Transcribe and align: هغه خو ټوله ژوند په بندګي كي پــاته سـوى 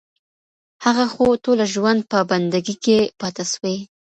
هغه 0.85 1.05
خو 1.13 1.25
ټوله 1.43 1.65
ژوند 1.73 2.01
په 2.11 2.17
بندګي 2.29 2.75
كي 2.83 2.97
پــاته 3.19 3.43
سـوى 3.53 3.75